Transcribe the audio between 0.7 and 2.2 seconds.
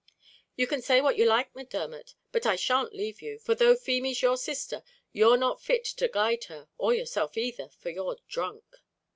say what you like, Macdermot,